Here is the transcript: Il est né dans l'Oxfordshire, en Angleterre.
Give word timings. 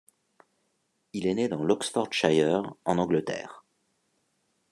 Il 1.13 1.27
est 1.27 1.35
né 1.35 1.47
dans 1.47 1.63
l'Oxfordshire, 1.63 2.73
en 2.85 2.97
Angleterre. 2.97 3.63